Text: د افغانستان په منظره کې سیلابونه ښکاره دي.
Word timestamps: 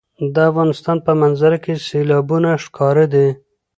د 0.33 0.35
افغانستان 0.49 0.97
په 1.05 1.11
منظره 1.21 1.57
کې 1.63 1.73
سیلابونه 1.87 2.49
ښکاره 2.63 3.05
دي. 3.13 3.27